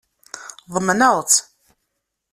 [0.73, 1.39] Ḍemneɣ-tt.